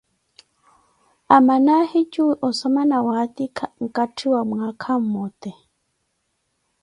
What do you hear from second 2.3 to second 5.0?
osoma na waatikha nkatti wa mwaakha